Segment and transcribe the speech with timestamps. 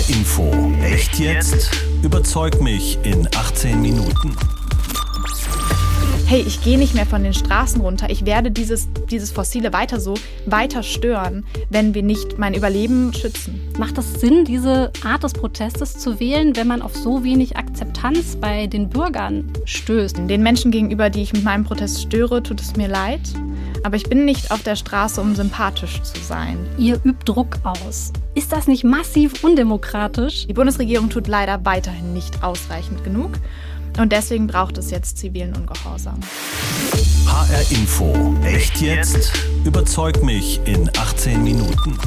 [0.00, 0.72] HR Info.
[0.82, 1.70] Echt jetzt?
[2.02, 4.34] Überzeug mich in 18 Minuten.
[6.26, 8.08] Hey, ich gehe nicht mehr von den Straßen runter.
[8.08, 10.14] Ich werde dieses, dieses Fossile weiter so
[10.46, 13.60] weiter stören, wenn wir nicht mein Überleben schützen.
[13.78, 18.36] Macht es Sinn, diese Art des Protestes zu wählen, wenn man auf so wenig Akzeptanz
[18.36, 20.18] bei den Bürgern stößt?
[20.28, 23.22] Den Menschen gegenüber, die ich mit meinem Protest störe, tut es mir leid.
[23.82, 26.58] Aber ich bin nicht auf der Straße, um sympathisch zu sein.
[26.78, 28.12] Ihr übt Druck aus.
[28.34, 30.46] Ist das nicht massiv undemokratisch?
[30.46, 33.32] Die Bundesregierung tut leider weiterhin nicht ausreichend genug.
[33.98, 36.20] Und deswegen braucht es jetzt zivilen Ungehorsam.
[37.26, 38.34] HR Info.
[38.44, 39.32] Echt jetzt?
[39.64, 41.98] Überzeug mich in 18 Minuten.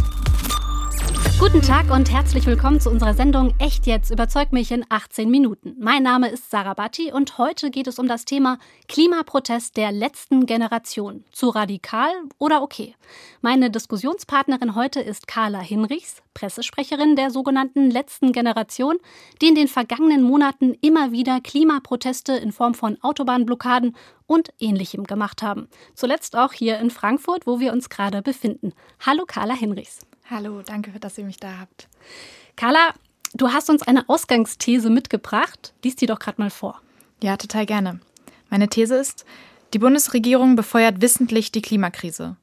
[1.39, 5.75] Guten Tag und herzlich willkommen zu unserer Sendung Echt jetzt überzeug mich in 18 Minuten.
[5.79, 10.45] Mein Name ist Sarah Batti und heute geht es um das Thema Klimaprotest der letzten
[10.45, 11.25] Generation.
[11.31, 12.95] Zu radikal oder okay?
[13.41, 18.97] Meine Diskussionspartnerin heute ist Carla Hinrichs, Pressesprecherin der sogenannten letzten Generation,
[19.41, 23.97] die in den vergangenen Monaten immer wieder Klimaproteste in Form von Autobahnblockaden
[24.27, 25.67] und ähnlichem gemacht haben.
[25.95, 28.71] Zuletzt auch hier in Frankfurt, wo wir uns gerade befinden.
[29.05, 29.99] Hallo Carla Hinrichs.
[30.29, 31.89] Hallo, danke, dass ihr mich da habt.
[32.55, 32.93] Carla,
[33.33, 35.73] du hast uns eine Ausgangsthese mitgebracht.
[35.83, 36.81] Lies die doch gerade mal vor.
[37.21, 37.99] Ja, total gerne.
[38.49, 39.25] Meine These ist,
[39.73, 42.37] die Bundesregierung befeuert wissentlich die Klimakrise.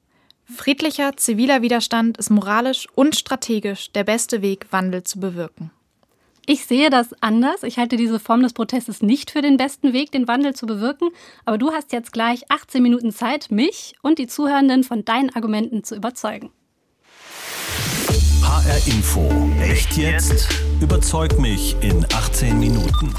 [0.44, 5.70] Friedlicher ziviler Widerstand ist moralisch und strategisch der beste Weg, Wandel zu bewirken.
[6.46, 7.62] Ich sehe das anders.
[7.62, 11.10] Ich halte diese Form des Protestes nicht für den besten Weg, den Wandel zu bewirken.
[11.44, 15.84] Aber du hast jetzt gleich 18 Minuten Zeit, mich und die Zuhörenden von deinen Argumenten
[15.84, 16.50] zu überzeugen.
[18.50, 19.30] HR Info.
[19.62, 20.48] Echt jetzt?
[20.80, 23.14] Überzeug mich in 18 Minuten.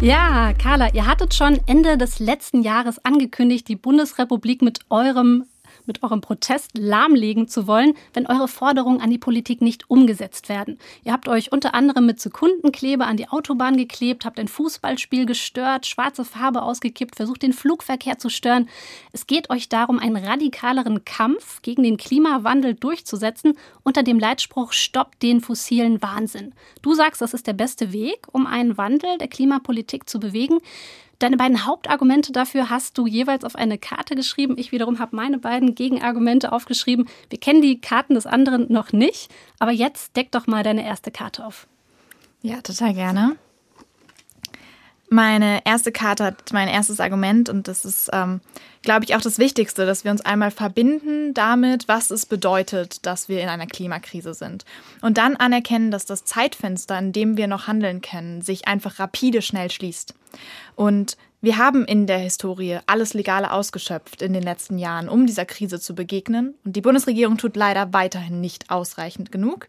[0.00, 5.44] Ja, Carla, ihr hattet schon Ende des letzten Jahres angekündigt, die Bundesrepublik mit eurem
[5.86, 10.78] mit eurem Protest lahmlegen zu wollen, wenn eure Forderungen an die Politik nicht umgesetzt werden.
[11.04, 15.86] Ihr habt euch unter anderem mit Sekundenkleber an die Autobahn geklebt, habt ein Fußballspiel gestört,
[15.86, 18.68] schwarze Farbe ausgekippt, versucht den Flugverkehr zu stören.
[19.12, 25.18] Es geht euch darum, einen radikaleren Kampf gegen den Klimawandel durchzusetzen unter dem Leitspruch Stopp
[25.20, 26.54] den fossilen Wahnsinn.
[26.82, 30.58] Du sagst, das ist der beste Weg, um einen Wandel der Klimapolitik zu bewegen.
[31.22, 34.58] Deine beiden Hauptargumente dafür hast du jeweils auf eine Karte geschrieben.
[34.58, 37.08] Ich wiederum habe meine beiden Gegenargumente aufgeschrieben.
[37.30, 41.12] Wir kennen die Karten des anderen noch nicht, aber jetzt deck doch mal deine erste
[41.12, 41.68] Karte auf.
[42.42, 43.36] Ja, total gerne.
[45.12, 48.40] Meine erste Karte hat mein erstes Argument und das ist, ähm,
[48.80, 53.28] glaube ich, auch das Wichtigste, dass wir uns einmal verbinden damit, was es bedeutet, dass
[53.28, 54.64] wir in einer Klimakrise sind.
[55.02, 59.42] Und dann anerkennen, dass das Zeitfenster, in dem wir noch handeln können, sich einfach rapide
[59.42, 60.14] schnell schließt.
[60.76, 65.44] Und wir haben in der Historie alles Legale ausgeschöpft in den letzten Jahren, um dieser
[65.44, 66.54] Krise zu begegnen.
[66.64, 69.68] Und die Bundesregierung tut leider weiterhin nicht ausreichend genug.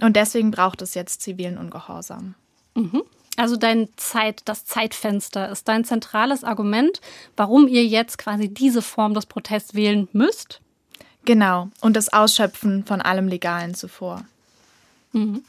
[0.00, 2.36] Und deswegen braucht es jetzt zivilen Ungehorsam.
[2.74, 3.02] Mhm.
[3.38, 7.00] Also dein Zeit, das Zeitfenster ist dein zentrales Argument,
[7.36, 10.60] warum ihr jetzt quasi diese Form des Protests wählen müsst.
[11.24, 11.68] Genau.
[11.80, 14.24] Und das Ausschöpfen von allem Legalen zuvor.
[15.12, 15.44] Mhm.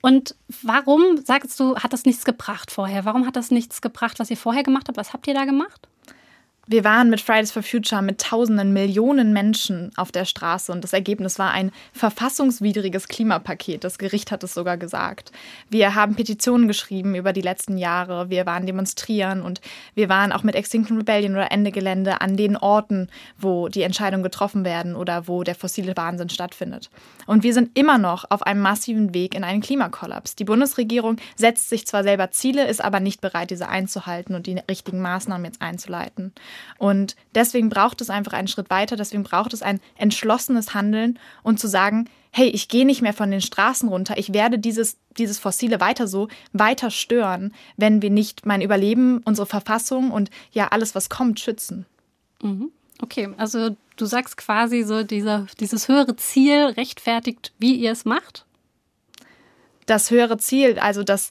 [0.00, 3.04] Und warum, sagst du, hat das nichts gebracht vorher?
[3.04, 4.96] Warum hat das nichts gebracht, was ihr vorher gemacht habt?
[4.96, 5.86] Was habt ihr da gemacht?
[6.70, 10.92] Wir waren mit Fridays for Future mit tausenden, Millionen Menschen auf der Straße und das
[10.92, 13.84] Ergebnis war ein verfassungswidriges Klimapaket.
[13.84, 15.32] Das Gericht hat es sogar gesagt.
[15.70, 18.28] Wir haben Petitionen geschrieben über die letzten Jahre.
[18.28, 19.62] Wir waren demonstrieren und
[19.94, 23.08] wir waren auch mit Extinction Rebellion oder Ende Gelände an den Orten,
[23.38, 26.90] wo die Entscheidungen getroffen werden oder wo der fossile Wahnsinn stattfindet.
[27.24, 30.36] Und wir sind immer noch auf einem massiven Weg in einen Klimakollaps.
[30.36, 34.60] Die Bundesregierung setzt sich zwar selber Ziele, ist aber nicht bereit, diese einzuhalten und die
[34.68, 36.34] richtigen Maßnahmen jetzt einzuleiten.
[36.78, 41.60] Und deswegen braucht es einfach einen Schritt weiter, deswegen braucht es ein entschlossenes Handeln und
[41.60, 45.38] zu sagen, hey, ich gehe nicht mehr von den Straßen runter, ich werde dieses, dieses
[45.38, 50.94] Fossile weiter so weiter stören, wenn wir nicht mein Überleben, unsere Verfassung und ja alles,
[50.94, 51.86] was kommt, schützen.
[52.42, 52.70] Mhm.
[53.00, 58.44] Okay, also du sagst quasi so, dieser, dieses höhere Ziel rechtfertigt, wie ihr es macht?
[59.86, 61.30] Das höhere Ziel, also das,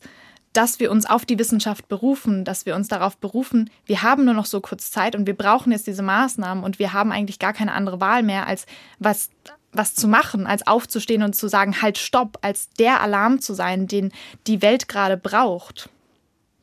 [0.58, 4.34] dass wir uns auf die Wissenschaft berufen, dass wir uns darauf berufen, wir haben nur
[4.34, 7.54] noch so kurz Zeit und wir brauchen jetzt diese Maßnahmen und wir haben eigentlich gar
[7.54, 8.66] keine andere Wahl mehr, als
[8.98, 9.30] was,
[9.72, 13.86] was zu machen, als aufzustehen und zu sagen, halt stopp, als der Alarm zu sein,
[13.86, 14.12] den
[14.48, 15.90] die Welt gerade braucht.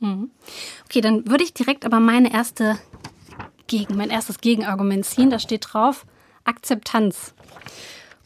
[0.00, 0.32] Mhm.
[0.86, 2.76] Okay, dann würde ich direkt aber meine erste
[3.68, 5.30] Gegen, mein erstes Gegenargument ziehen.
[5.30, 6.04] Da steht drauf
[6.42, 7.32] Akzeptanz.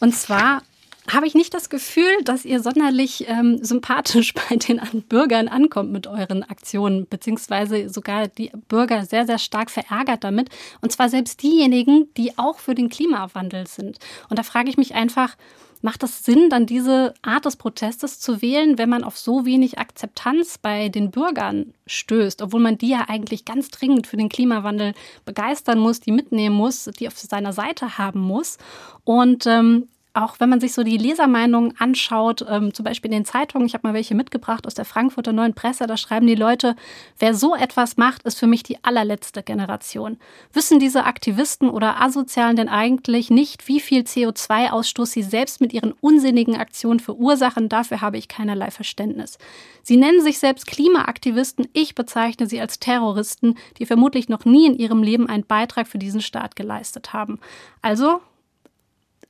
[0.01, 0.63] Und zwar
[1.11, 6.07] habe ich nicht das Gefühl, dass ihr sonderlich ähm, sympathisch bei den Bürgern ankommt mit
[6.07, 10.51] euren Aktionen, beziehungsweise sogar die Bürger sehr, sehr stark verärgert damit.
[10.81, 13.99] Und zwar selbst diejenigen, die auch für den Klimawandel sind.
[14.29, 15.37] Und da frage ich mich einfach,
[15.81, 19.79] Macht es Sinn, dann diese Art des Protestes zu wählen, wenn man auf so wenig
[19.79, 24.93] Akzeptanz bei den Bürgern stößt, obwohl man die ja eigentlich ganz dringend für den Klimawandel
[25.25, 28.59] begeistern muss, die mitnehmen muss, die auf seiner Seite haben muss?
[29.05, 29.87] Und ähm,
[30.23, 33.75] auch wenn man sich so die Lesermeinungen anschaut, ähm, zum Beispiel in den Zeitungen, ich
[33.75, 36.77] habe mal welche mitgebracht aus der Frankfurter Neuen Presse, da schreiben die Leute,
[37.19, 40.19] wer so etwas macht, ist für mich die allerletzte Generation.
[40.53, 45.93] Wissen diese Aktivisten oder Asozialen denn eigentlich nicht, wie viel CO2-Ausstoß sie selbst mit ihren
[45.93, 47.69] unsinnigen Aktionen verursachen?
[47.69, 49.39] Dafür habe ich keinerlei Verständnis.
[49.83, 54.77] Sie nennen sich selbst Klimaaktivisten, ich bezeichne sie als Terroristen, die vermutlich noch nie in
[54.77, 57.39] ihrem Leben einen Beitrag für diesen Staat geleistet haben.
[57.83, 58.21] Also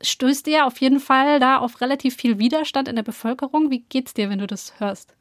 [0.02, 3.70] stößt ihr auf jeden Fall da auf relativ viel Widerstand in der Bevölkerung.
[3.70, 5.14] Wie geht's dir, wenn du das hörst?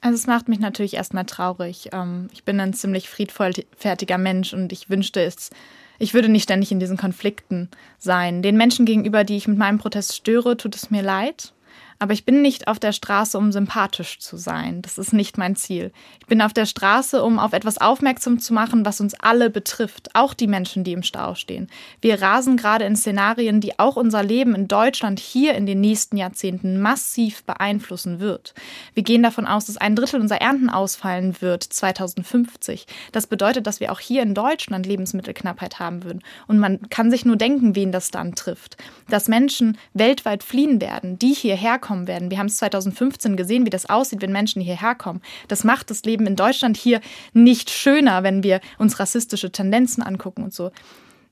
[0.00, 1.90] Also es macht mich natürlich erstmal traurig.
[1.92, 5.50] Ähm, ich bin ein ziemlich friedfertiger Mensch und ich wünschte es,
[5.98, 8.42] ich würde nicht ständig in diesen Konflikten sein.
[8.42, 11.52] Den Menschen gegenüber, die ich mit meinem Protest störe, tut es mir leid.
[11.98, 14.82] Aber ich bin nicht auf der Straße, um sympathisch zu sein.
[14.82, 15.92] Das ist nicht mein Ziel.
[16.20, 20.10] Ich bin auf der Straße, um auf etwas aufmerksam zu machen, was uns alle betrifft,
[20.14, 21.68] auch die Menschen, die im Stau stehen.
[22.02, 26.18] Wir rasen gerade in Szenarien, die auch unser Leben in Deutschland hier in den nächsten
[26.18, 28.54] Jahrzehnten massiv beeinflussen wird.
[28.92, 32.86] Wir gehen davon aus, dass ein Drittel unserer Ernten ausfallen wird 2050.
[33.12, 36.22] Das bedeutet, dass wir auch hier in Deutschland Lebensmittelknappheit haben würden.
[36.46, 38.76] Und man kann sich nur denken, wen das dann trifft.
[39.08, 42.30] Dass Menschen weltweit fliehen werden, die hierher kommen werden.
[42.30, 45.22] Wir haben es 2015 gesehen, wie das aussieht, wenn Menschen hierher kommen.
[45.48, 47.00] Das macht das Leben in Deutschland hier
[47.32, 50.70] nicht schöner, wenn wir uns rassistische Tendenzen angucken und so.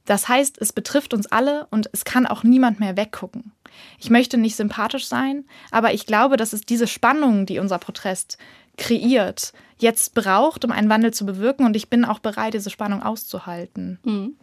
[0.07, 3.53] Das heißt, es betrifft uns alle und es kann auch niemand mehr weggucken.
[3.99, 8.39] Ich möchte nicht sympathisch sein, aber ich glaube, dass es diese Spannung, die unser Protest
[8.77, 9.53] kreiert,
[9.85, 11.65] jetzt braucht, um einen Wandel zu bewirken.
[11.65, 14.01] Und ich bin auch bereit, diese Spannung auszuhalten.
[14.03, 14.37] Mhm.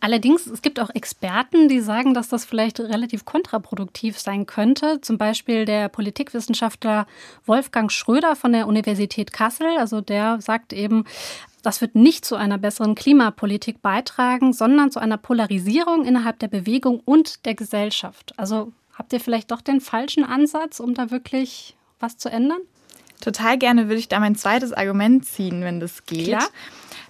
[0.00, 5.00] Allerdings, es gibt auch Experten, die sagen, dass das vielleicht relativ kontraproduktiv sein könnte.
[5.00, 7.06] Zum Beispiel der Politikwissenschaftler
[7.46, 9.76] Wolfgang Schröder von der Universität Kassel.
[9.78, 11.04] Also der sagt eben,
[11.62, 17.00] das wird nicht zu einer besseren Klimapolitik beitragen, sondern zu einer Polarisierung innerhalb der Bewegung
[17.04, 18.34] und der Gesellschaft.
[18.36, 22.60] Also habt ihr vielleicht doch den falschen Ansatz, um da wirklich was zu ändern?
[23.22, 26.26] Total gerne würde ich da mein zweites Argument ziehen, wenn das geht.
[26.26, 26.48] Klar.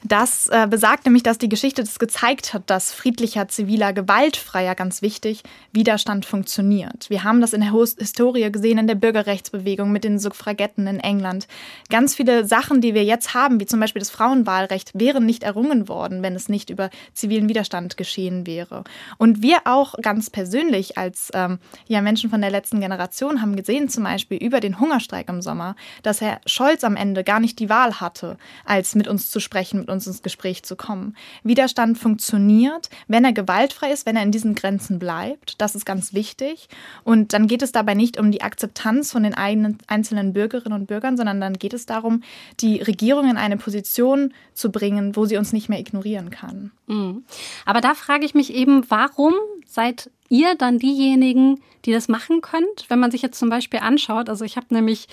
[0.05, 5.01] Das äh, besagt nämlich, dass die Geschichte das gezeigt hat, dass friedlicher, ziviler, gewaltfreier, ganz
[5.01, 7.09] wichtig, Widerstand funktioniert.
[7.09, 11.47] Wir haben das in der Historie gesehen, in der Bürgerrechtsbewegung mit den Suffragetten in England.
[11.89, 15.89] Ganz viele Sachen, die wir jetzt haben, wie zum Beispiel das Frauenwahlrecht, wären nicht errungen
[15.89, 18.83] worden, wenn es nicht über zivilen Widerstand geschehen wäre.
[19.19, 23.89] Und wir auch ganz persönlich als ähm, ja, Menschen von der letzten Generation haben gesehen,
[23.89, 27.69] zum Beispiel über den Hungerstreik im Sommer, dass Herr Scholz am Ende gar nicht die
[27.69, 31.17] Wahl hatte, als mit uns zu sprechen, mit uns ins Gespräch zu kommen.
[31.43, 35.61] Widerstand funktioniert, wenn er gewaltfrei ist, wenn er in diesen Grenzen bleibt.
[35.61, 36.69] Das ist ganz wichtig.
[37.05, 40.87] Und dann geht es dabei nicht um die Akzeptanz von den eigenen, einzelnen Bürgerinnen und
[40.87, 42.23] Bürgern, sondern dann geht es darum,
[42.61, 46.73] die Regierung in eine Position zu bringen, wo sie uns nicht mehr ignorieren kann.
[46.87, 47.25] Mhm.
[47.65, 49.35] Aber da frage ich mich eben, warum
[49.67, 52.87] seid ihr dann diejenigen, die das machen könnt?
[52.89, 55.09] Wenn man sich jetzt zum Beispiel anschaut, also ich habe nämlich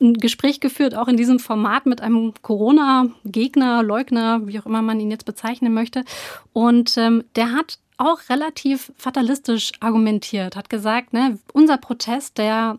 [0.00, 5.00] ein Gespräch geführt, auch in diesem Format mit einem Corona-Gegner, Leugner, wie auch immer man
[5.00, 6.04] ihn jetzt bezeichnen möchte.
[6.52, 12.78] Und ähm, der hat auch relativ fatalistisch argumentiert, hat gesagt, ne, unser Protest, der,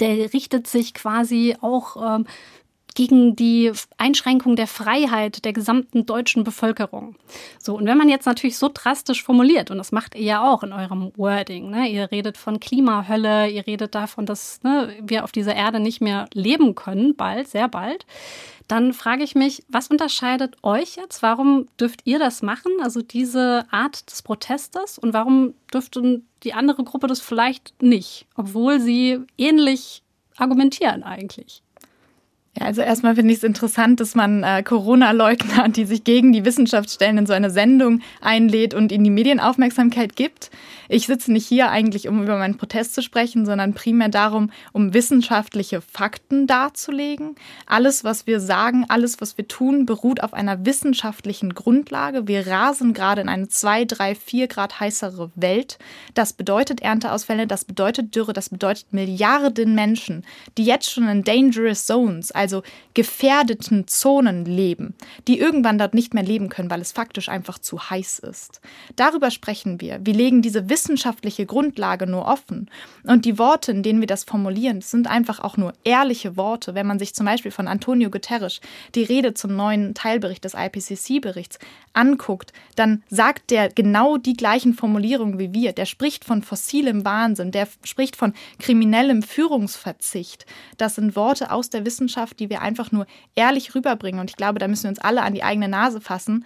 [0.00, 2.26] der richtet sich quasi auch ähm,
[2.96, 7.14] gegen die Einschränkung der Freiheit der gesamten deutschen Bevölkerung.
[7.60, 10.64] So, und wenn man jetzt natürlich so drastisch formuliert, und das macht ihr ja auch
[10.64, 11.88] in eurem Wording, ne?
[11.88, 16.26] ihr redet von Klimahölle, ihr redet davon, dass ne, wir auf dieser Erde nicht mehr
[16.32, 18.06] leben können, bald, sehr bald,
[18.66, 21.22] dann frage ich mich, was unterscheidet euch jetzt?
[21.22, 24.98] Warum dürft ihr das machen, also diese Art des Protestes?
[24.98, 30.02] Und warum dürfte die andere Gruppe das vielleicht nicht, obwohl sie ähnlich
[30.36, 31.62] argumentieren eigentlich?
[32.58, 36.44] Ja, also erstmal finde ich es interessant, dass man äh, Corona-Leugner, die sich gegen die
[36.46, 40.50] Wissenschaft stellen, in so eine Sendung einlädt und ihnen die Medienaufmerksamkeit gibt.
[40.88, 44.94] Ich sitze nicht hier eigentlich, um über meinen Protest zu sprechen, sondern primär darum, um
[44.94, 47.34] wissenschaftliche Fakten darzulegen.
[47.66, 52.28] Alles, was wir sagen, alles, was wir tun, beruht auf einer wissenschaftlichen Grundlage.
[52.28, 55.78] Wir rasen gerade in eine zwei, drei, vier Grad heißere Welt.
[56.14, 60.24] Das bedeutet Ernteausfälle, das bedeutet Dürre, das bedeutet Milliarden Menschen,
[60.56, 62.62] die jetzt schon in Dangerous Zones, also also
[62.94, 64.94] gefährdeten Zonen leben,
[65.26, 68.60] die irgendwann dort nicht mehr leben können, weil es faktisch einfach zu heiß ist.
[68.94, 69.98] Darüber sprechen wir.
[70.02, 72.70] Wir legen diese wissenschaftliche Grundlage nur offen.
[73.02, 76.76] Und die Worte, in denen wir das formulieren, sind einfach auch nur ehrliche Worte.
[76.76, 78.60] Wenn man sich zum Beispiel von Antonio Guterres
[78.94, 81.58] die Rede zum neuen Teilbericht des IPCC-Berichts
[81.94, 85.72] anguckt, dann sagt der genau die gleichen Formulierungen wie wir.
[85.72, 90.46] Der spricht von fossilem Wahnsinn, der spricht von kriminellem Führungsverzicht.
[90.76, 94.20] Das sind Worte aus der Wissenschaft, die wir einfach nur ehrlich rüberbringen.
[94.20, 96.44] Und ich glaube, da müssen wir uns alle an die eigene Nase fassen,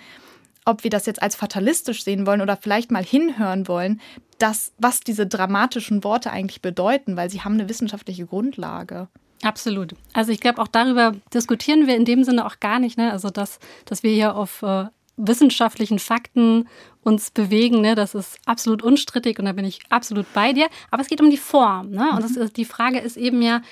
[0.65, 4.01] ob wir das jetzt als fatalistisch sehen wollen oder vielleicht mal hinhören wollen,
[4.39, 9.09] dass, was diese dramatischen Worte eigentlich bedeuten, weil sie haben eine wissenschaftliche Grundlage.
[9.43, 9.95] Absolut.
[10.13, 12.99] Also ich glaube, auch darüber diskutieren wir in dem Sinne auch gar nicht.
[12.99, 13.11] Ne?
[13.11, 16.69] Also dass, dass wir hier auf äh, wissenschaftlichen Fakten
[17.03, 17.95] uns bewegen, ne?
[17.95, 20.69] das ist absolut unstrittig und da bin ich absolut bei dir.
[20.91, 21.91] Aber es geht um die Form.
[21.91, 22.11] Ne?
[22.15, 23.63] Und das ist, die Frage ist eben ja,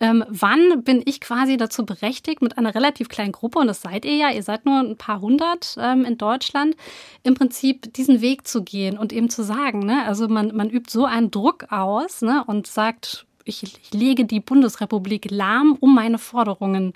[0.00, 4.04] ähm, wann bin ich quasi dazu berechtigt, mit einer relativ kleinen Gruppe, und das seid
[4.04, 6.76] ihr ja, ihr seid nur ein paar hundert ähm, in Deutschland,
[7.22, 10.04] im Prinzip diesen Weg zu gehen und eben zu sagen, ne?
[10.04, 12.42] also man, man übt so einen Druck aus ne?
[12.46, 16.92] und sagt, ich, ich lege die Bundesrepublik lahm, um meine Forderungen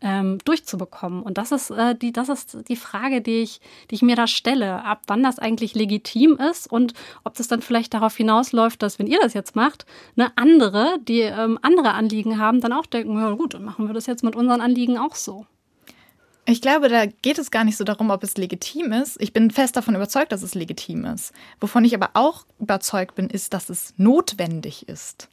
[0.00, 1.22] ähm, durchzubekommen.
[1.22, 4.26] Und das ist, äh, die, das ist die Frage, die ich, die ich mir da
[4.26, 8.98] stelle, ab wann das eigentlich legitim ist und ob das dann vielleicht darauf hinausläuft, dass,
[8.98, 13.16] wenn ihr das jetzt macht, ne, andere, die ähm, andere Anliegen haben, dann auch denken,
[13.16, 15.46] ja gut, dann machen wir das jetzt mit unseren Anliegen auch so.
[16.46, 19.20] Ich glaube, da geht es gar nicht so darum, ob es legitim ist.
[19.20, 21.32] Ich bin fest davon überzeugt, dass es legitim ist.
[21.60, 25.28] Wovon ich aber auch überzeugt bin, ist, dass es notwendig ist.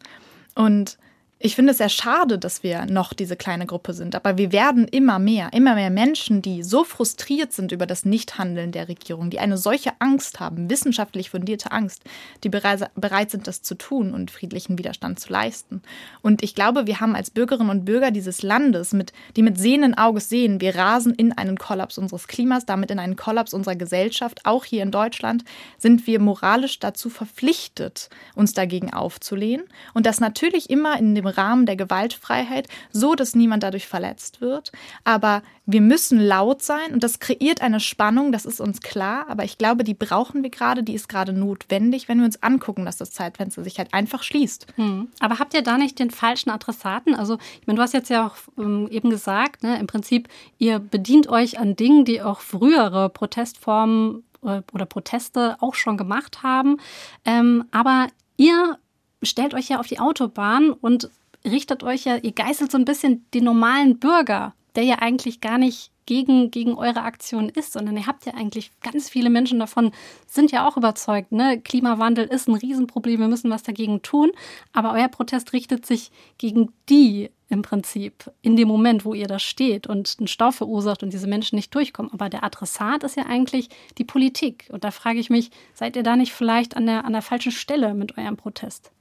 [0.58, 0.98] Und
[1.40, 4.88] ich finde es sehr schade, dass wir noch diese kleine Gruppe sind, aber wir werden
[4.88, 9.38] immer mehr, immer mehr Menschen, die so frustriert sind über das Nichthandeln der Regierung, die
[9.38, 12.02] eine solche Angst haben, wissenschaftlich fundierte Angst,
[12.44, 15.84] die bereit sind, das zu tun und friedlichen Widerstand zu leisten.
[16.24, 19.96] Und ich glaube, wir haben als Bürgerinnen und Bürger dieses Landes, mit, die mit sehenden
[19.96, 24.40] Auges sehen, wir rasen in einen Kollaps unseres Klimas, damit in einen Kollaps unserer Gesellschaft,
[24.46, 25.44] auch hier in Deutschland,
[25.78, 31.66] sind wir moralisch dazu verpflichtet, uns dagegen aufzulehnen und das natürlich immer in dem Rahmen
[31.66, 34.72] der Gewaltfreiheit, so dass niemand dadurch verletzt wird.
[35.04, 39.26] Aber wir müssen laut sein und das kreiert eine Spannung, das ist uns klar.
[39.28, 42.86] Aber ich glaube, die brauchen wir gerade, die ist gerade notwendig, wenn wir uns angucken,
[42.86, 44.68] dass das Zeitfenster sich halt einfach schließt.
[44.76, 45.10] Hm.
[45.20, 47.16] Aber habt ihr da nicht den falschen Adressaten?
[47.16, 50.80] Also, ich meine, du hast jetzt ja auch ähm, eben gesagt, ne, im Prinzip, ihr
[50.80, 56.78] bedient euch an Dingen, die auch frühere Protestformen äh, oder Proteste auch schon gemacht haben.
[57.26, 58.08] Ähm, aber
[58.38, 58.78] ihr
[59.24, 61.10] stellt euch ja auf die Autobahn und
[61.46, 65.58] richtet euch ja, ihr geißelt so ein bisschen den normalen Bürger, der ja eigentlich gar
[65.58, 69.92] nicht gegen, gegen eure Aktion ist, sondern ihr habt ja eigentlich ganz viele Menschen davon,
[70.26, 71.60] sind ja auch überzeugt, ne?
[71.62, 74.32] Klimawandel ist ein Riesenproblem, wir müssen was dagegen tun.
[74.74, 79.38] Aber euer Protest richtet sich gegen die im Prinzip in dem Moment, wo ihr da
[79.40, 82.12] steht und einen Stau verursacht und diese Menschen nicht durchkommen.
[82.12, 84.68] Aber der Adressat ist ja eigentlich die Politik.
[84.72, 87.52] Und da frage ich mich, seid ihr da nicht vielleicht an der, an der falschen
[87.52, 88.92] Stelle mit eurem Protest?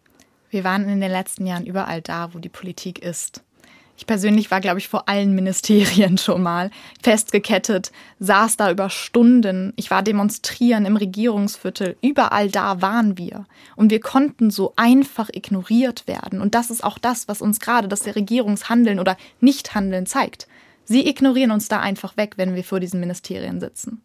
[0.50, 3.42] Wir waren in den letzten Jahren überall da, wo die Politik ist.
[3.98, 6.70] Ich persönlich war, glaube ich, vor allen Ministerien schon mal
[7.02, 9.72] festgekettet, saß da über Stunden.
[9.76, 11.96] Ich war demonstrieren im Regierungsviertel.
[12.02, 13.46] Überall da waren wir.
[13.74, 16.40] Und wir konnten so einfach ignoriert werden.
[16.40, 20.46] Und das ist auch das, was uns gerade das Regierungshandeln oder Nichthandeln zeigt.
[20.84, 24.02] Sie ignorieren uns da einfach weg, wenn wir vor diesen Ministerien sitzen.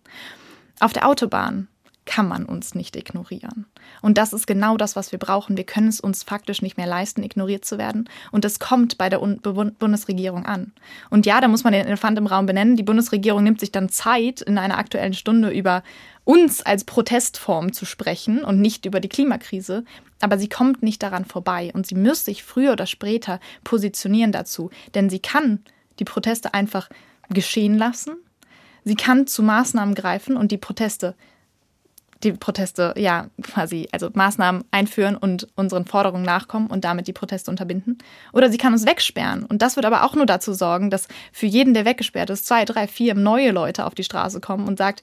[0.80, 1.68] Auf der Autobahn
[2.12, 3.68] kann man uns nicht ignorieren.
[4.02, 5.56] Und das ist genau das, was wir brauchen.
[5.56, 8.10] Wir können es uns faktisch nicht mehr leisten, ignoriert zu werden.
[8.34, 10.74] Und es kommt bei der Bundesregierung an.
[11.10, 12.76] Und ja, da muss man den Elefant im Raum benennen.
[12.76, 15.84] Die Bundesregierung nimmt sich dann Zeit, in einer aktuellen Stunde über
[16.26, 19.86] uns als Protestform zu sprechen und nicht über die Klimakrise.
[20.20, 21.72] Aber sie kommt nicht daran vorbei.
[21.74, 24.70] Und sie muss sich früher oder später positionieren dazu.
[24.96, 25.64] Denn sie kann
[26.00, 26.90] die Proteste einfach
[27.30, 28.18] geschehen lassen.
[28.84, 31.16] Sie kann zu Maßnahmen greifen und die Proteste
[32.24, 37.52] die Proteste, ja, quasi, also Maßnahmen einführen und unseren Forderungen nachkommen und damit die Proteste
[37.52, 37.98] unterbinden.
[38.34, 39.44] Oder sie kann uns wegsperren.
[39.44, 42.66] Und das wird aber auch nur dazu sorgen, dass für jeden, der weggesperrt ist, zwei,
[42.66, 45.02] drei, vier neue Leute auf die Straße kommen und sagt,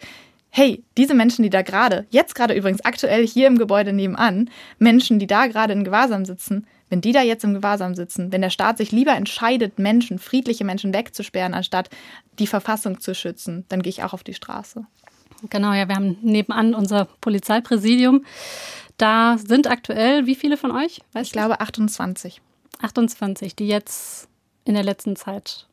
[0.50, 5.18] hey, diese Menschen, die da gerade, jetzt gerade übrigens aktuell hier im Gebäude nebenan, Menschen,
[5.18, 8.50] die da gerade in Gewahrsam sitzen, wenn die da jetzt im Gewahrsam sitzen, wenn der
[8.50, 11.90] Staat sich lieber entscheidet, Menschen, friedliche Menschen wegzusperren, anstatt
[12.38, 14.86] die Verfassung zu schützen, dann gehe ich auch auf die Straße.
[15.50, 18.24] Genau, ja, wir haben nebenan unser Polizeipräsidium.
[18.96, 21.00] Da sind aktuell wie viele von euch?
[21.12, 22.40] Weißt ich glaube 28.
[22.80, 24.28] 28, die jetzt
[24.64, 25.66] in der letzten Zeit.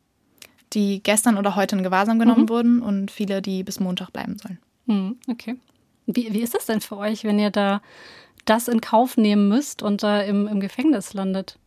[0.74, 2.50] Die gestern oder heute in Gewahrsam genommen mhm.
[2.50, 4.60] wurden und viele, die bis Montag bleiben sollen.
[4.86, 5.58] Mhm, okay.
[6.06, 7.82] Wie, wie ist das denn für euch, wenn ihr da
[8.46, 11.58] das in Kauf nehmen müsst und da im, im Gefängnis landet?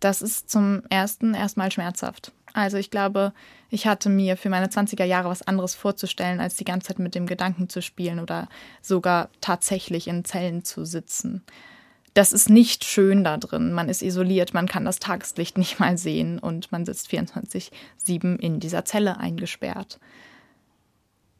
[0.00, 2.32] Das ist zum ersten erstmal schmerzhaft.
[2.52, 3.32] Also ich glaube,
[3.70, 7.14] ich hatte mir für meine 20er Jahre was anderes vorzustellen, als die ganze Zeit mit
[7.14, 8.48] dem Gedanken zu spielen oder
[8.80, 11.42] sogar tatsächlich in Zellen zu sitzen.
[12.14, 13.72] Das ist nicht schön da drin.
[13.72, 18.58] Man ist isoliert, man kann das Tageslicht nicht mal sehen und man sitzt 24-7 in
[18.58, 20.00] dieser Zelle eingesperrt.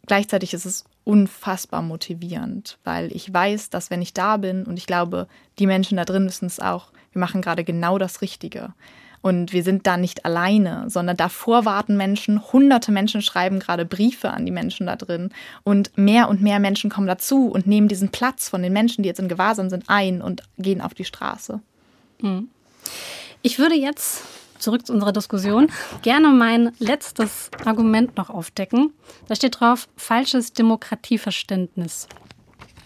[0.06, 4.86] Gleichzeitig ist es unfassbar motivierend, weil ich weiß, dass wenn ich da bin und ich
[4.86, 5.26] glaube,
[5.58, 8.74] die Menschen da drin wissen es auch, wir machen gerade genau das Richtige.
[9.20, 14.30] Und wir sind da nicht alleine, sondern davor warten Menschen, hunderte Menschen schreiben gerade Briefe
[14.30, 15.30] an die Menschen da drin
[15.64, 19.08] und mehr und mehr Menschen kommen dazu und nehmen diesen Platz von den Menschen, die
[19.08, 21.60] jetzt in Gewahrsam sind, ein und gehen auf die Straße.
[22.20, 22.48] Hm.
[23.42, 24.22] Ich würde jetzt
[24.58, 25.68] zurück zu unserer Diskussion
[26.02, 28.92] gerne mein letztes Argument noch aufdecken.
[29.26, 32.08] Da steht drauf falsches Demokratieverständnis.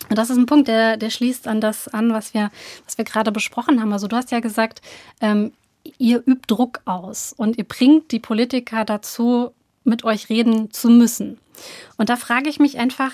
[0.09, 2.51] Und das ist ein Punkt, der, der schließt an das an, was wir,
[2.85, 3.93] was wir gerade besprochen haben.
[3.93, 4.83] Also du hast ja gesagt,
[5.21, 5.53] ähm,
[5.99, 9.53] ihr übt Druck aus und ihr bringt die Politiker dazu,
[9.85, 11.39] mit euch reden zu müssen.
[11.97, 13.13] Und da frage ich mich einfach,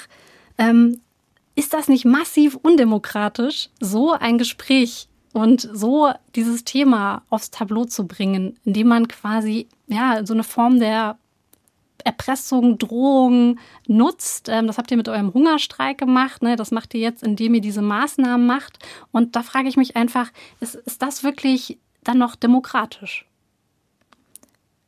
[0.58, 1.00] ähm,
[1.54, 8.06] ist das nicht massiv undemokratisch, so ein Gespräch und so dieses Thema aufs Tableau zu
[8.06, 11.18] bringen, indem man quasi ja so eine Form der
[12.04, 14.48] Erpressung, Drohung nutzt.
[14.48, 16.42] Ähm, das habt ihr mit eurem Hungerstreik gemacht.
[16.42, 16.56] Ne?
[16.56, 18.78] Das macht ihr jetzt, indem ihr diese Maßnahmen macht.
[19.10, 23.26] Und da frage ich mich einfach, ist, ist das wirklich dann noch demokratisch?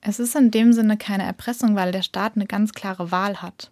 [0.01, 3.71] Es ist in dem Sinne keine Erpressung, weil der Staat eine ganz klare Wahl hat.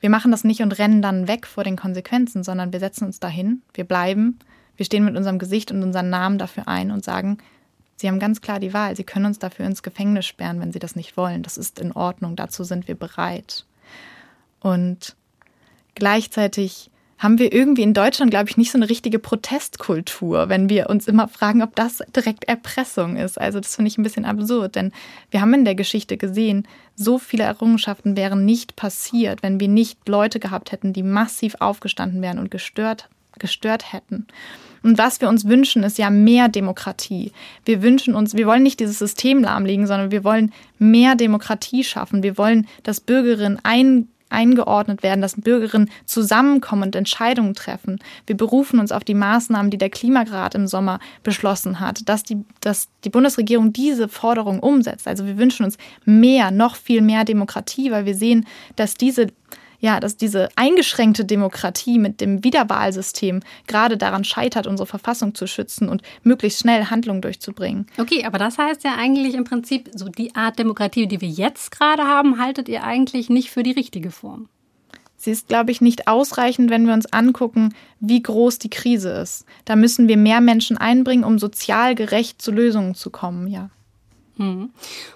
[0.00, 3.20] Wir machen das nicht und rennen dann weg vor den Konsequenzen, sondern wir setzen uns
[3.20, 4.38] dahin, wir bleiben,
[4.76, 7.38] wir stehen mit unserem Gesicht und unserem Namen dafür ein und sagen,
[7.98, 8.94] Sie haben ganz klar die Wahl.
[8.94, 11.42] Sie können uns dafür ins Gefängnis sperren, wenn Sie das nicht wollen.
[11.42, 12.36] Das ist in Ordnung.
[12.36, 13.64] Dazu sind wir bereit.
[14.60, 15.16] Und
[15.94, 20.90] gleichzeitig haben wir irgendwie in Deutschland, glaube ich, nicht so eine richtige Protestkultur, wenn wir
[20.90, 23.40] uns immer fragen, ob das direkt Erpressung ist.
[23.40, 24.92] Also das finde ich ein bisschen absurd, denn
[25.30, 30.08] wir haben in der Geschichte gesehen, so viele Errungenschaften wären nicht passiert, wenn wir nicht
[30.08, 33.08] Leute gehabt hätten, die massiv aufgestanden wären und gestört,
[33.38, 34.26] gestört hätten.
[34.82, 37.32] Und was wir uns wünschen, ist ja mehr Demokratie.
[37.64, 42.22] Wir wünschen uns, wir wollen nicht dieses System lahmlegen, sondern wir wollen mehr Demokratie schaffen.
[42.22, 47.98] Wir wollen, dass Bürgerinnen ein eingeordnet werden, dass Bürgerinnen zusammenkommen und Entscheidungen treffen.
[48.26, 52.44] Wir berufen uns auf die Maßnahmen, die der Klimarat im Sommer beschlossen hat, dass die,
[52.60, 55.06] dass die Bundesregierung diese Forderung umsetzt.
[55.06, 59.28] Also wir wünschen uns mehr, noch viel mehr Demokratie, weil wir sehen, dass diese
[59.80, 65.88] ja, dass diese eingeschränkte Demokratie mit dem Wiederwahlsystem gerade daran scheitert, unsere Verfassung zu schützen
[65.88, 67.86] und möglichst schnell Handlungen durchzubringen.
[67.98, 71.70] Okay, aber das heißt ja eigentlich im Prinzip, so die Art Demokratie, die wir jetzt
[71.70, 74.48] gerade haben, haltet ihr eigentlich nicht für die richtige Form.
[75.16, 79.46] Sie ist, glaube ich, nicht ausreichend, wenn wir uns angucken, wie groß die Krise ist.
[79.64, 83.70] Da müssen wir mehr Menschen einbringen, um sozial gerecht zu Lösungen zu kommen, ja.
[84.38, 84.70] Hm.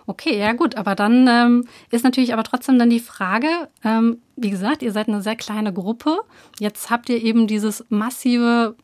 [0.06, 3.48] Okay, ja gut, aber dann ähm, ist natürlich aber trotzdem dann die Frage,
[3.84, 6.20] ähm, wie gesagt, ihr seid eine sehr kleine Gruppe.
[6.58, 8.76] Jetzt habt ihr eben dieses massive,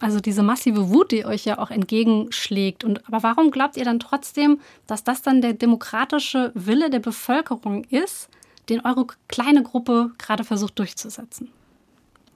[0.00, 2.82] also diese massive Wut, die euch ja auch entgegenschlägt.
[2.82, 7.84] Und aber warum glaubt ihr dann trotzdem, dass das dann der demokratische Wille der Bevölkerung
[7.84, 8.28] ist,
[8.68, 11.50] den eure kleine Gruppe gerade versucht durchzusetzen?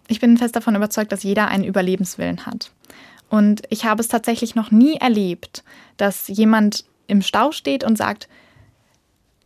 [0.06, 2.70] Ich bin fest davon überzeugt, dass jeder einen Überlebenswillen hat.
[3.28, 5.64] Und ich habe es tatsächlich noch nie erlebt,
[5.98, 8.28] dass jemand im Stau steht und sagt,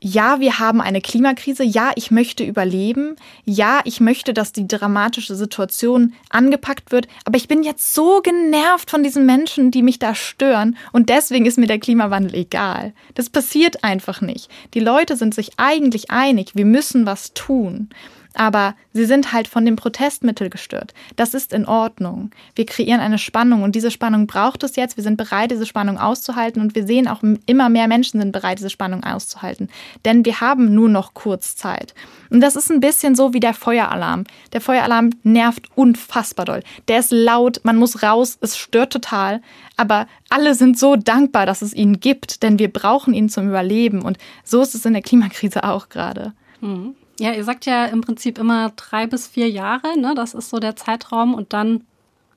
[0.04, 5.36] ja, wir haben eine Klimakrise, ja, ich möchte überleben, ja, ich möchte, dass die dramatische
[5.36, 10.16] Situation angepackt wird, aber ich bin jetzt so genervt von diesen Menschen, die mich da
[10.16, 12.94] stören und deswegen ist mir der Klimawandel egal.
[13.14, 14.50] Das passiert einfach nicht.
[14.74, 17.88] Die Leute sind sich eigentlich einig, wir müssen was tun
[18.34, 20.94] aber sie sind halt von dem Protestmittel gestört.
[21.16, 22.30] Das ist in Ordnung.
[22.54, 24.96] Wir kreieren eine Spannung und diese Spannung braucht es jetzt.
[24.96, 28.58] Wir sind bereit, diese Spannung auszuhalten und wir sehen auch immer mehr Menschen sind bereit,
[28.58, 29.68] diese Spannung auszuhalten.
[30.04, 31.94] Denn wir haben nur noch kurz Zeit.
[32.30, 34.24] Und das ist ein bisschen so wie der Feueralarm.
[34.52, 36.62] Der Feueralarm nervt unfassbar doll.
[36.88, 39.42] Der ist laut, man muss raus, es stört total.
[39.76, 44.00] Aber alle sind so dankbar, dass es ihn gibt, denn wir brauchen ihn zum Überleben.
[44.00, 46.32] Und so ist es in der Klimakrise auch gerade.
[46.60, 46.94] Mhm.
[47.18, 50.14] Ja, ihr sagt ja im Prinzip immer drei bis vier Jahre, ne?
[50.14, 51.84] Das ist so der Zeitraum und dann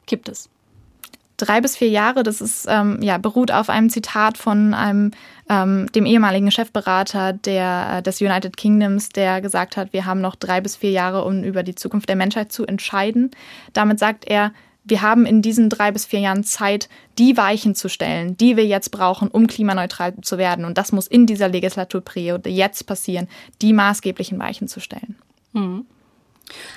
[0.06, 0.50] kippt es.
[1.38, 5.12] Drei bis vier Jahre, das ist ähm, ja beruht auf einem Zitat von einem
[5.50, 10.36] ähm, dem ehemaligen Chefberater der, äh, des United Kingdoms, der gesagt hat, wir haben noch
[10.36, 13.32] drei bis vier Jahre, um über die Zukunft der Menschheit zu entscheiden.
[13.74, 14.54] Damit sagt er,
[14.86, 18.66] wir haben in diesen drei bis vier Jahren Zeit, die Weichen zu stellen, die wir
[18.66, 20.64] jetzt brauchen, um klimaneutral zu werden.
[20.64, 23.28] Und das muss in dieser Legislaturperiode jetzt passieren,
[23.62, 25.16] die maßgeblichen Weichen zu stellen.
[25.54, 25.86] Mhm.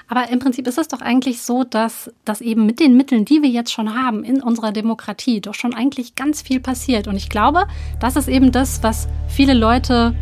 [0.09, 3.42] Aber im Prinzip ist es doch eigentlich so, dass, dass eben mit den Mitteln, die
[3.42, 7.07] wir jetzt schon haben in unserer Demokratie, doch schon eigentlich ganz viel passiert.
[7.07, 7.66] Und ich glaube,
[8.01, 10.14] das ist eben das, was viele Leute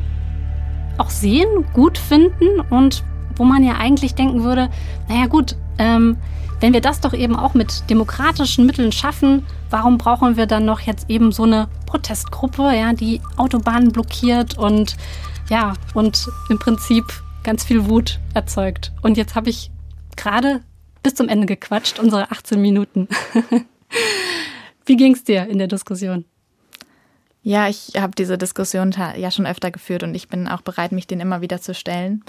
[0.99, 3.05] auch sehen, gut finden und
[3.37, 4.71] wo man ja eigentlich denken würde,
[5.09, 6.17] naja gut, ähm,
[6.61, 10.81] wenn wir das doch eben auch mit demokratischen Mitteln schaffen, warum brauchen wir dann noch
[10.81, 14.97] jetzt eben so eine Protestgruppe, ja, die Autobahnen blockiert und
[15.49, 17.05] ja, und im Prinzip
[17.45, 18.93] ganz viel Wut erzeugt.
[19.03, 19.71] Und jetzt habe ich
[20.17, 20.63] gerade
[21.03, 23.09] bis zum Ende gequatscht, unsere 18 Minuten.
[24.87, 26.25] Wie ging es dir in der Diskussion?
[27.43, 31.07] Ja, ich habe diese Diskussion ja schon öfter geführt und ich bin auch bereit, mich
[31.07, 32.25] den immer wieder zu stellen.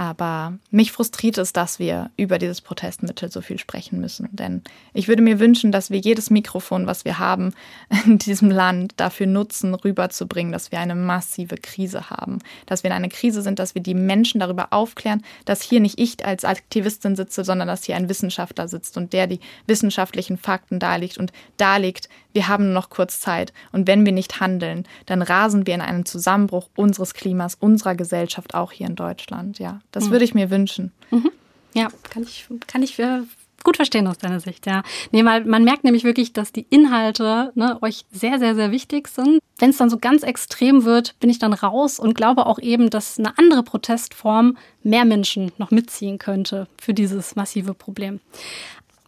[0.00, 4.30] Aber mich frustriert es, dass wir über dieses Protestmittel so viel sprechen müssen.
[4.32, 4.62] Denn
[4.94, 7.52] ich würde mir wünschen, dass wir jedes Mikrofon, was wir haben
[8.06, 12.38] in diesem Land, dafür nutzen, rüberzubringen, dass wir eine massive Krise haben.
[12.64, 16.00] Dass wir in einer Krise sind, dass wir die Menschen darüber aufklären, dass hier nicht
[16.00, 20.78] ich als Aktivistin sitze, sondern dass hier ein Wissenschaftler sitzt und der die wissenschaftlichen Fakten
[20.78, 23.52] darlegt und darlegt, wir haben nur noch kurz Zeit.
[23.72, 28.54] Und wenn wir nicht handeln, dann rasen wir in einen Zusammenbruch unseres Klimas, unserer Gesellschaft,
[28.54, 29.58] auch hier in Deutschland.
[29.58, 30.10] Ja, das mhm.
[30.10, 30.92] würde ich mir wünschen.
[31.10, 31.30] Mhm.
[31.74, 33.24] Ja, kann ich, kann ich für,
[33.62, 34.82] gut verstehen aus deiner Sicht, ja.
[35.12, 39.08] Nee, weil man merkt nämlich wirklich, dass die Inhalte ne, euch sehr, sehr, sehr wichtig
[39.08, 39.40] sind.
[39.58, 42.90] Wenn es dann so ganz extrem wird, bin ich dann raus und glaube auch eben,
[42.90, 48.20] dass eine andere Protestform mehr Menschen noch mitziehen könnte für dieses massive Problem.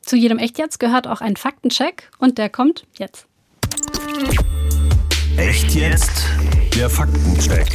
[0.02, 3.26] Zu jedem Echt jetzt gehört auch ein Faktencheck und der kommt jetzt.
[5.36, 6.26] Echt jetzt?
[6.76, 7.68] Der Faktencheck.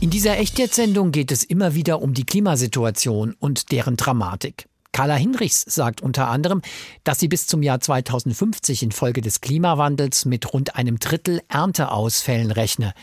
[0.00, 4.68] In dieser Echt-Jetzt-Sendung geht es immer wieder um die Klimasituation und deren Dramatik.
[4.92, 6.62] Carla Hinrichs sagt unter anderem,
[7.04, 12.94] dass sie bis zum Jahr 2050 infolge des Klimawandels mit rund einem Drittel Ernteausfällen rechne.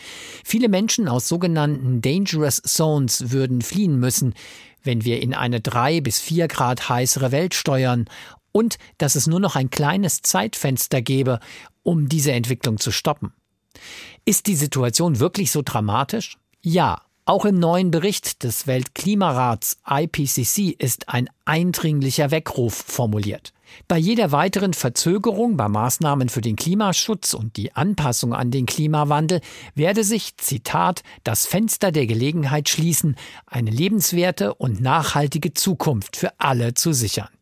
[0.44, 4.34] Viele Menschen aus sogenannten Dangerous Zones würden fliehen müssen
[4.86, 8.06] wenn wir in eine drei bis vier Grad heißere Welt steuern
[8.52, 11.40] und dass es nur noch ein kleines Zeitfenster gäbe,
[11.82, 13.34] um diese Entwicklung zu stoppen.
[14.24, 16.38] Ist die Situation wirklich so dramatisch?
[16.68, 23.52] Ja, auch im neuen Bericht des Weltklimarats IPCC ist ein eindringlicher Weckruf formuliert.
[23.86, 29.42] Bei jeder weiteren Verzögerung bei Maßnahmen für den Klimaschutz und die Anpassung an den Klimawandel
[29.76, 33.14] werde sich, Zitat, das Fenster der Gelegenheit schließen,
[33.46, 37.35] eine lebenswerte und nachhaltige Zukunft für alle zu sichern.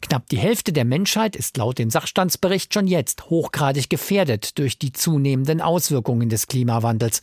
[0.00, 4.92] Knapp die Hälfte der Menschheit ist laut dem Sachstandsbericht schon jetzt hochgradig gefährdet durch die
[4.92, 7.20] zunehmenden Auswirkungen des Klimawandels.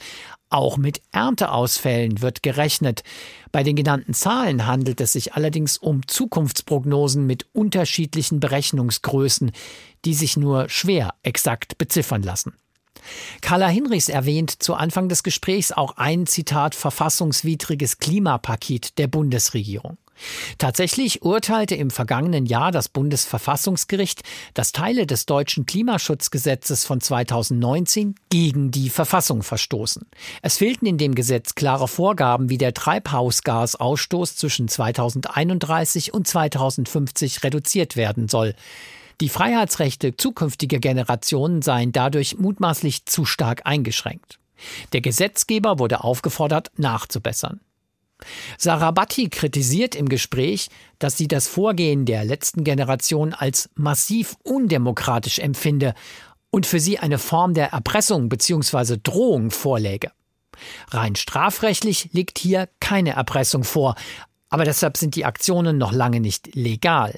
[0.49, 3.03] Auch mit Ernteausfällen wird gerechnet.
[3.51, 9.51] Bei den genannten Zahlen handelt es sich allerdings um Zukunftsprognosen mit unterschiedlichen Berechnungsgrößen,
[10.03, 12.53] die sich nur schwer exakt beziffern lassen.
[13.41, 19.97] Carla Hinrichs erwähnt zu Anfang des Gesprächs auch ein Zitat verfassungswidriges Klimapaket der Bundesregierung.
[20.57, 24.21] Tatsächlich urteilte im vergangenen Jahr das Bundesverfassungsgericht,
[24.53, 30.05] dass Teile des deutschen Klimaschutzgesetzes von 2019 gegen die Verfassung verstoßen.
[30.41, 37.95] Es fehlten in dem Gesetz klare Vorgaben, wie der Treibhausgasausstoß zwischen 2031 und 2050 reduziert
[37.95, 38.55] werden soll.
[39.21, 44.39] Die Freiheitsrechte zukünftiger Generationen seien dadurch mutmaßlich zu stark eingeschränkt.
[44.93, 47.59] Der Gesetzgeber wurde aufgefordert, nachzubessern.
[48.57, 55.39] Sarah Batti kritisiert im Gespräch, dass sie das Vorgehen der letzten Generation als massiv undemokratisch
[55.39, 55.93] empfinde
[56.51, 58.97] und für sie eine Form der Erpressung bzw.
[59.01, 60.11] Drohung vorläge.
[60.89, 63.95] Rein strafrechtlich liegt hier keine Erpressung vor,
[64.49, 67.17] aber deshalb sind die Aktionen noch lange nicht legal.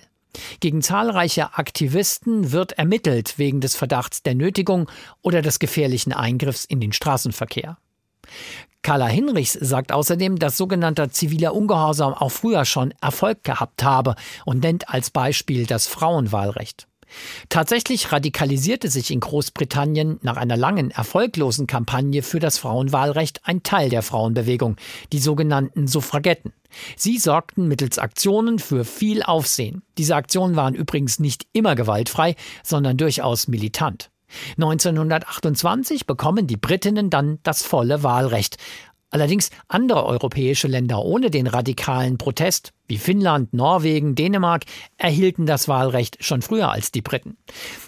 [0.60, 4.89] Gegen zahlreiche Aktivisten wird ermittelt wegen des Verdachts der Nötigung
[5.22, 7.78] oder des gefährlichen Eingriffs in den Straßenverkehr.
[8.84, 14.62] Carla Hinrichs sagt außerdem, dass sogenannter ziviler Ungehorsam auch früher schon Erfolg gehabt habe und
[14.62, 16.88] nennt als Beispiel das Frauenwahlrecht.
[17.50, 23.90] Tatsächlich radikalisierte sich in Großbritannien nach einer langen, erfolglosen Kampagne für das Frauenwahlrecht ein Teil
[23.90, 24.78] der Frauenbewegung,
[25.12, 26.54] die sogenannten Suffragetten.
[26.98, 29.84] Sie sorgten mittels Aktionen für viel Aufsehen.
[29.98, 34.10] Diese Aktionen waren übrigens nicht immer gewaltfrei, sondern durchaus militant.
[34.58, 38.58] 1928 bekommen die Britinnen dann das volle Wahlrecht.
[39.13, 44.63] Allerdings andere europäische Länder ohne den radikalen Protest, wie Finnland, Norwegen, Dänemark,
[44.98, 47.38] erhielten das Wahlrecht schon früher als die Briten.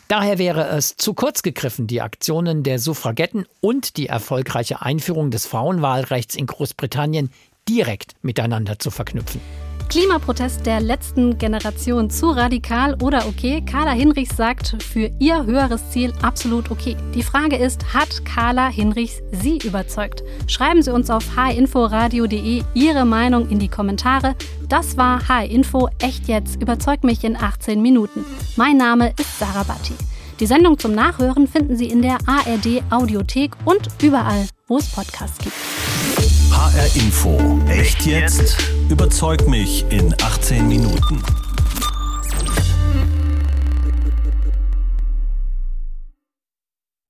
[0.08, 5.48] Daher wäre es zu kurz gegriffen, die Aktionen der Suffragetten und die erfolgreiche Einführung des
[5.48, 7.32] Frauenwahlrechts in Großbritannien
[7.68, 9.42] direkt miteinander zu verknüpfen.
[9.90, 13.64] Klimaprotest der letzten Generation zu radikal oder okay?
[13.66, 16.96] Carla Hinrichs sagt, für ihr höheres Ziel absolut okay.
[17.14, 20.24] Die Frage ist, hat Carla Hinrichs Sie überzeugt?
[20.48, 24.36] Schreiben Sie uns auf hinforadio.de Ihre Meinung in die Kommentare.
[24.68, 28.26] Das war H-Info Echt jetzt überzeugt mich in 18 Minuten.
[28.56, 29.94] Mein Name ist Sarah Batti.
[30.40, 35.38] Die Sendung zum Nachhören finden Sie in der ARD Audiothek und überall, wo es Podcasts
[35.38, 35.56] gibt.
[36.52, 37.60] HR Info.
[37.68, 38.58] Echt jetzt?
[38.90, 41.22] Überzeug mich in 18 Minuten.